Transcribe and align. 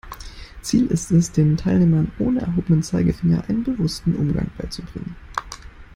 Ziel 0.63 0.87
ist 0.87 1.11
es, 1.11 1.31
den 1.31 1.57
Teilnehmern 1.57 2.09
ohne 2.17 2.39
erhobenen 2.41 2.81
Zeigefinger 2.81 3.43
einen 3.47 3.63
bewussteren 3.63 4.15
Umgang 4.15 4.49
beizubringen. 4.57 5.15